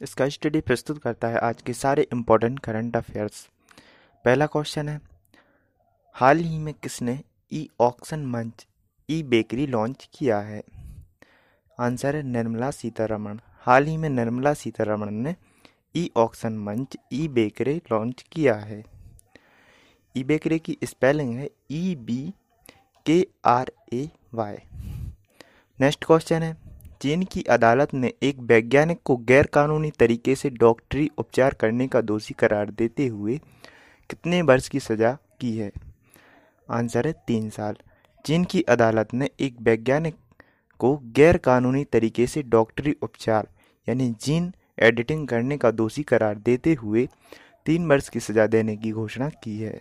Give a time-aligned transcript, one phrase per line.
[0.00, 3.48] इसका स्टडी प्रस्तुत करता है आज के सारे इम्पोर्टेंट करंट अफेयर्स
[4.24, 5.00] पहला क्वेश्चन है,
[6.16, 7.18] हाल ही में किसने
[7.52, 8.66] ई ऑक्शन मंच
[9.08, 10.62] ई बेकरी लॉन्च किया है?
[11.78, 15.34] आंसर है निर्मला सीतारमण। हाल ही में निर्मला सीतारमण ने
[15.96, 18.82] ई ऑक्शन मंच ई बेकरी लॉन्च किया है।
[20.14, 22.32] ई बेकरी की स्पेलिंग है E B
[23.06, 24.56] K R A Y
[25.78, 26.56] next question है
[27.00, 32.34] चीन की अदालत ने एक वैज्ञानिक को गैरकानूनी तरीके से डॉक्टरी उपचार करने का दोषी
[32.34, 33.40] करार देते हुए
[34.10, 35.72] कितने वर्ष की सजा की है?
[36.70, 37.76] आंसर है तीन साल।
[38.26, 40.14] चीन की अदालत ने एक वैज्ञानिक
[40.78, 43.48] को गैरकानूनी तरीके से डॉक्टरी उपचार,
[43.88, 47.08] यानी जीन एडिटिंग करने का दोषी करार देते हुए
[47.66, 49.80] तीन वर्ष की सजा देने की घोषणा की है।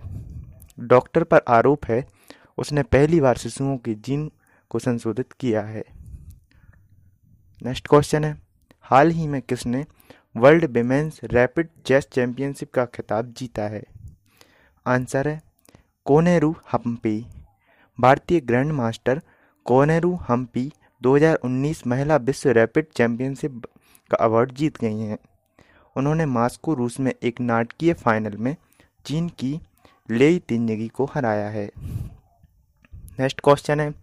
[0.79, 2.07] डॉक्टर पर आरोप है,
[2.57, 4.31] उसने पहली बार शिशुओं के जीन
[4.69, 5.98] को संशोधित किया है।
[7.63, 8.41] नेक्स्ट क्वेश्चन है।
[8.81, 9.85] हाल ही में किसने
[10.37, 13.83] world women's rapid chess championship का खिताब जीता है?
[14.87, 15.41] आंसर है
[16.05, 17.25] कोनेरू हम्पी।
[17.99, 19.21] भारतीय ग्रैंड मास्टर
[19.65, 23.61] कोनेरू हम्पी 2019 महिला विश्व रैपिड चैंपियनशिप
[24.11, 25.17] का अवार्ड जीत गई हैं।
[25.97, 28.55] उन्होंने मास्को रूस में एक नाटकीय फाइनल में
[29.05, 29.61] चीन की
[30.09, 31.71] लेई तिंजगी को हराया है।
[32.95, 33.93] नेक्स्ट क्वेश्चन है,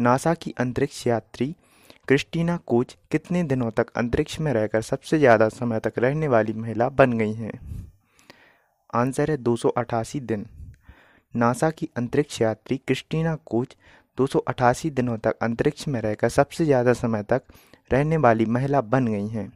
[0.00, 1.56] नासा की अंतरिक्ष यात्री
[2.08, 6.88] क्रिस्टीना कोच कितने दिनों तक अंतरिक्ष में रहकर सबसे ज़्यादा समय तक रहने वाली महिला
[6.90, 7.52] बन गई हैं?
[8.94, 10.46] आंसर है दो सौ अठासी दिन।
[11.34, 13.76] नासा की अंतरिक्ष यात्री क्रिस्टीना कोच
[14.18, 17.42] दो सौ अठासी दिनों तक अंतरिक्ष में रहकर सबसे ज़्यादा समय तक
[17.90, 19.52] रहने वाली महिला बन गई हैं।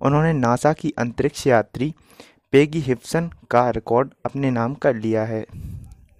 [0.00, 1.94] उन्होंने नासा की अंतरिक्ष यात्री
[2.52, 5.44] पेगी हिप्सन का रिकॉर्ड अपने नाम कर लिया है।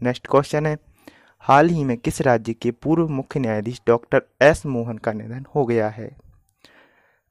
[0.01, 0.77] नेक्स्ट क्वेश्चन है
[1.49, 5.67] हाल ही में किस राज्य के पूर्व मुख्य न्यायाधीश डॉक्टर एस मोहन का निधन हो
[5.67, 6.17] गया है?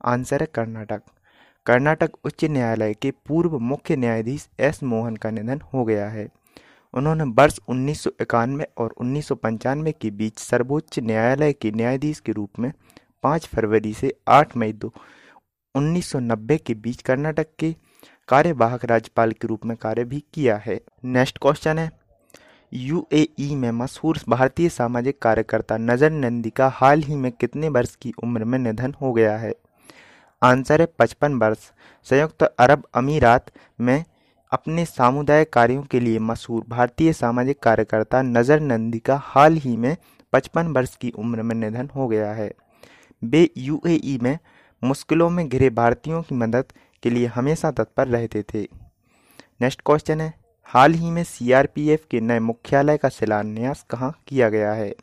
[0.05, 1.02] आंसर है कर्नाटक।
[1.66, 6.30] कर्नाटक उच्च न्यायालय के पूर्व मुख्य न्यायाधीश एस मोहन का निधन हो गया है।
[6.94, 12.19] उन्होंने वर्ष उन्नीस सौ इक्यानवे और उन्नीस सौ पंचानवे के बीच सर्वोच्च न्यायालय के न्यायाधीश
[12.19, 12.72] के रूप में
[13.23, 14.94] 5 फरवरी से 8 मई दो
[15.75, 17.75] 1990 के बीच कर्नाटक के
[18.28, 22.04] कार्यवाहक राज्यपाल के रूप में कार्य भी किया है। नेक्स्ट क्वेश्चन है।
[22.71, 28.13] यूएई में मशहूर भारतीय सामाजिक कार्यकर्ता नज़र नंदी का हाल ही में कितने वर्ष की
[28.23, 29.53] उम्र में निधन हो गया है?
[30.41, 31.57] आंसर है पचपन वर्ष।
[32.07, 34.03] संयुक्त अरब अमीरात में
[34.51, 39.95] अपने सामुदायिक कार्यों के लिए मशहूर भारतीय सामाजिक कार्यकर्ता नज़र नंदी का हाल ही में
[40.33, 42.51] पचपन वर्ष की उम्र में निधन हो गया है।
[43.21, 44.37] वे यूएई में
[44.83, 48.61] मुश्किलों में घिरे भारतीयों की मदद के लिए हमेशा तत्पर रहते थे।
[49.61, 50.33] नेक्स्ट क्वेश्चन है
[50.67, 54.95] हाल ही में सीआरपीएफ के नए मुख्यालय का शिलान्यास कहाँ किया गया है?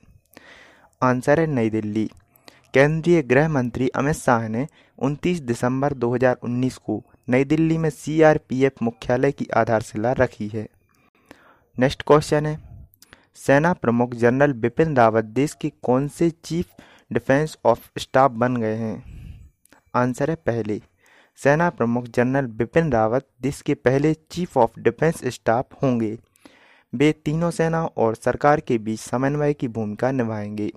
[1.03, 2.11] आंसर है नई दिल्ली।
[2.75, 4.67] केंद्रीय गृह मंत्री अमित शाह ने
[4.99, 10.69] 29 दिसंबर 2019 को नई दिल्ली में सीआरपीएफ मुख्यालय की आधारशिला रखी है।
[11.79, 12.89] नेक्स्ट क्वेश्चन है,
[13.35, 16.67] सेना प्रमुख जनरल बिपिन रावत देश के कौन से चीफ
[17.13, 19.05] डिफेंस ऑफ़ स्टाफ बन गए हैं?
[19.95, 20.81] आंसर है पहले।
[21.37, 26.19] सेना प्रमुख जनरल बिपिन रावत देश के पहले चीफ ऑफ़ डिफेंस स्टाफ होंगे।
[26.95, 30.71] वे तीनों सेना और सरकार के बीच समन्वय की भूमिका निभाएँगे।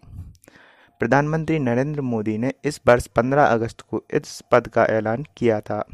[1.00, 5.86] प्रधानमंत्री नरेंद्र मोदी ने इस वर्ष 15 अगस्त को इस पद का ऐलान किया था।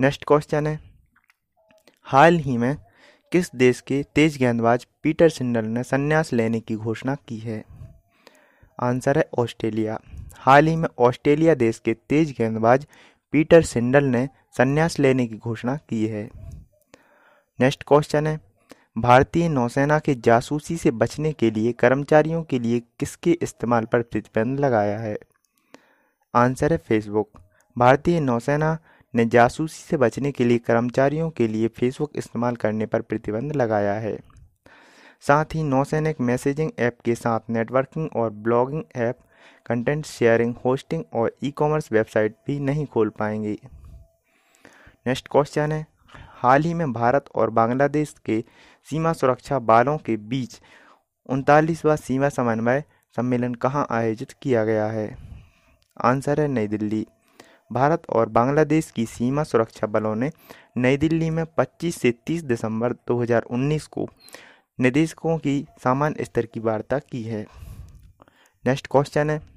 [0.00, 0.80] नेक्स्ट क्वेश्चन है,
[2.02, 2.76] हाल ही में
[3.32, 7.64] किस देश के तेज गेंदबाज पीटर सिंडल ने संन्यास लेने की घोषणा की है?
[8.80, 10.00] आंसर है ऑस्ट्रेलिया।
[10.36, 12.86] हाल ही में ऑस्ट्रेलिया देश के तेज गेंदबाज
[13.36, 16.30] पीटर सिंडल ने संन्यास लेने की घोषणा की है।
[17.60, 18.40] नेक्स्ट क्वेश्चन है,
[18.98, 24.60] भारतीय नौसेना के जासूसी से बचने के लिए कर्मचारियों के लिए किसके इस्तेमाल पर प्रतिबंध
[24.60, 25.18] लगाया है?
[26.34, 27.30] आंसर है फेसबुक।
[27.78, 28.78] भारतीय नौसेना
[29.14, 33.94] ने जासूसी से बचने के लिए कर्मचारियों के लिए फेसबुक इस्तेमाल करने पर प्रतिबंध लगाया
[33.94, 34.20] है।
[35.20, 39.18] साथ ही नौसैनिक मैसेजिंग ऐप के साथ नेटवर्किंग और blogging app
[39.66, 43.58] content sharing hosting और ई कॉमर्स वेबसाइट भी नहीं खोल पाएँगे।
[45.06, 48.44] नेक्स्ट क्वेश्चन है। हाल ही में भारत और बांग्लादेश के
[48.90, 50.60] सीमा सुरक्षा बालों के बीच
[51.26, 52.84] उनतालीसवा सीमा समन्वय
[53.16, 55.18] सम्मेलन कहाँ आयोजित किया गया है?
[56.04, 57.06] आंसर है नई दिल्ली।
[57.72, 60.30] भारत और बांग्लादेश की सीमा सुरक्षा बलों ने
[60.76, 64.08] नई दिल्ली में 25 से 30 दिसंबर 2019 को
[64.80, 67.46] निदेशकों की सामान्य स्तर की वार्ता की है।
[68.66, 69.55] नेक्स्ट क्वेश्चन है।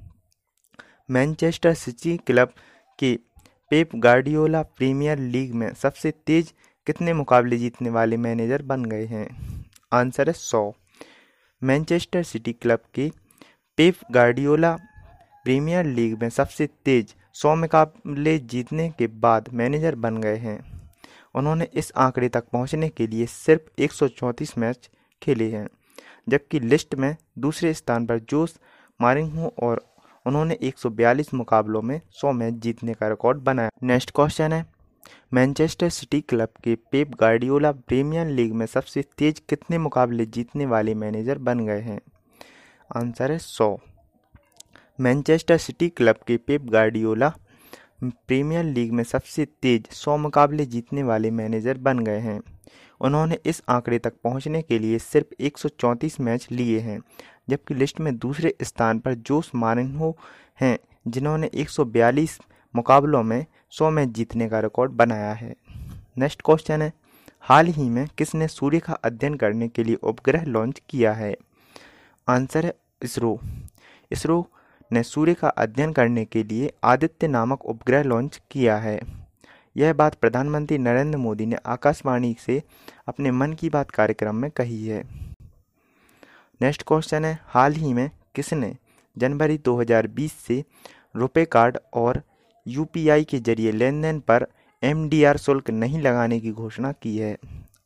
[1.12, 2.54] मैनचेस्टर सिटी क्लब
[3.00, 3.20] के
[3.70, 6.54] पेप गार्डियोला प्रीमियर लीग में सबसे तेज
[6.88, 9.28] कितने मुकाबले जीतने वाले मैनेजर बन गए हैं?
[9.94, 10.72] आंसर है सौ।
[11.64, 13.12] मैनचेस्टर सिटी क्लब के
[13.78, 14.76] पेप गार्डियोला
[15.44, 20.60] प्रीमियर लीग में सबसे तेज सौ मुकाबले जीतने के बाद मैनेजर बन गए हैं।
[21.36, 24.90] उन्होंने इस आंकड़े तक पहुँचने के लिए सिर्फ़ 134 मैच
[25.22, 25.68] खेले हैं,
[26.30, 28.60] जबकि लिस्ट में दूसरे स्थान पर जोस
[29.02, 29.89] मारिंगो और
[30.30, 34.66] उन्होंने 142 मुकाबलों में 100 मैच जीतने का रिकॉर्ड बनाया। नेक्स्ट क्वेश्चन है,
[35.34, 40.96] मैनचेस्टर सिटी क्लब के पेप गार्डियोला प्रीमियर लीग में सबसे तेज कितने मुकाबले जीतने वाले
[40.96, 42.00] मैनेजर बन गए हैं?
[42.96, 43.78] आंसर है सौ।
[45.00, 47.34] मैनचेस्टर सिटी क्लब के पेप गार्डियोला
[48.04, 52.40] प्रीमियर लीग में सबसे तेज सौ मुकाबले जीतने वाले मैनेजर बन गए हैं।
[53.02, 57.00] उन्होंने इस आंकड़े तक पहुँचने के लिए सिर्फ़ 134 मैच लिए हैं।
[57.50, 60.18] जबकि लिस्ट में दूसरे स्थान पर जोस मारिन्हो
[60.62, 62.40] हैं जिन्होंने 142
[62.76, 65.56] मुकाबलों में 100 मैच जीतने का रिकॉर्ड बनाया है।
[66.18, 66.94] नेक्स्ट क्वेश्चन है,
[67.42, 71.36] हाल ही में किसने सूर्य का अध्ययन करने के लिए उपग्रह लॉन्च किया है?
[72.28, 72.74] आंसर है
[73.04, 73.40] इसरो।
[74.12, 74.48] इसरो
[74.92, 79.00] ने सूर्य का अध्ययन करने के लिए आदित्य नामक उपग्रह लॉन्च किया है।
[79.78, 82.64] यह बात प्रधानमंत्री नरेंद्र मोदी ने आकाशवाणी से
[83.08, 85.29] अपने मन की बात कार्यक्रम में कही है।
[86.62, 88.76] नेक्स्ट क्वेश्चन है, हाल ही में किसने
[89.18, 90.64] जनवरी 2020 से
[91.16, 92.22] रुपए कार्ड और
[92.66, 94.46] यूपीआई के ज़रिए लेन देन पर
[94.84, 97.38] एमडीआर शुल्क नहीं लगाने की घोषणा की है?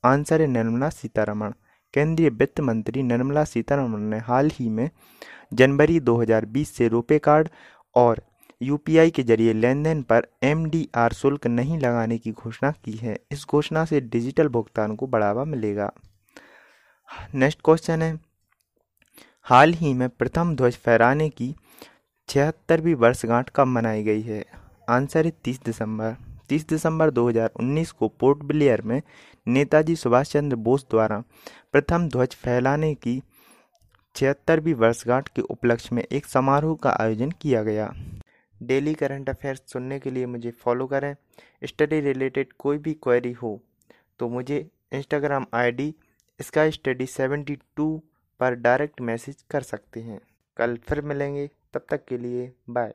[0.05, 1.53] आंसर है निर्मला सीतारमण।
[1.93, 4.89] केंद्रीय वित्त मंत्री निर्मला सीतारमण ने हाल ही में
[5.53, 7.49] जनवरी 2020 से रुपे कार्ड
[7.95, 8.21] और
[8.61, 13.45] यूपीआई के ज़रिए लेन देन पर एमडीआर शुल्क नहीं लगाने की घोषणा की है। इस
[13.49, 15.91] घोषणा से डिजिटल भुगतान को बढ़ावा मिलेगा।
[17.35, 18.32] नेक्स्ट क्वेश्चन है
[19.47, 21.49] हाल ही में प्रथम ध्वज फहराने की
[22.29, 24.43] छिहत्तरवीं वर्षगांठ कब मनाई गई है?
[24.89, 26.15] आंसर है तीस दिसंबर।
[26.49, 29.01] तीस दिसंबर 2019 को पोर्ट ब्लेयर में
[29.47, 31.19] नेताजी सुभाष चंद्र बोस द्वारा
[31.73, 33.21] प्रथम ध्वज फहलाने की
[34.15, 37.91] छिहत्तरवीं वर्षगांठ के उपलक्ष्य में एक समारोह का आयोजन किया गया।
[38.61, 41.15] डेली करंट अफेयर्स सुनने के लिए मुझे फॉलो करें।
[41.63, 43.59] स्टडी रिलेटेड कोई भी क्वेरी हो
[44.19, 45.93] तो मुझे इंस्टाग्राम आईडी
[46.39, 48.01] इसका स्टडी सेवेंटी टू
[48.43, 50.19] पर डायरेक्ट मैसेज कर सकते हैं।
[50.57, 52.93] कल फिर मिलेंगे तब तक के लिए बाय।